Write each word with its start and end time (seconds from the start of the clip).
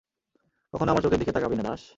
কখনও 0.73 0.91
আমার 0.91 1.03
চোখের 1.03 1.19
দিকে 1.19 1.31
তাকাবি 1.31 1.55
না, 1.55 1.63
দাস। 1.63 1.81